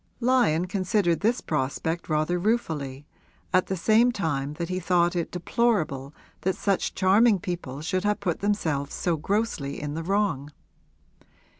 [0.19, 3.05] Lyon considered this prospect rather ruefully,
[3.53, 8.19] at the same time that he thought it deplorable that such charming people should have
[8.19, 10.51] put themselves so grossly in the wrong.